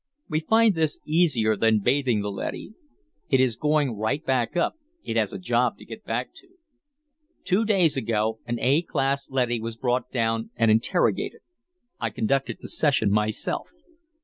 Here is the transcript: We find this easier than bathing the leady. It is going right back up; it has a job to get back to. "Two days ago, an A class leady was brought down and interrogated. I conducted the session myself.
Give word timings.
We 0.27 0.39
find 0.39 0.73
this 0.73 0.97
easier 1.05 1.55
than 1.55 1.77
bathing 1.81 2.23
the 2.23 2.31
leady. 2.31 2.73
It 3.29 3.39
is 3.39 3.55
going 3.55 3.91
right 3.95 4.25
back 4.25 4.57
up; 4.57 4.73
it 5.03 5.15
has 5.15 5.31
a 5.31 5.37
job 5.37 5.77
to 5.77 5.85
get 5.85 6.03
back 6.03 6.33
to. 6.37 6.47
"Two 7.43 7.65
days 7.65 7.95
ago, 7.97 8.39
an 8.47 8.57
A 8.61 8.81
class 8.81 9.29
leady 9.29 9.59
was 9.59 9.77
brought 9.77 10.09
down 10.09 10.49
and 10.55 10.71
interrogated. 10.71 11.41
I 11.99 12.09
conducted 12.09 12.57
the 12.61 12.67
session 12.67 13.11
myself. 13.11 13.69